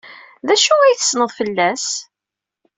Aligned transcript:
D 0.47 0.49
acu 0.53 0.73
ay 0.79 0.95
tessneḍ 0.95 1.29
fell-as? 1.37 1.87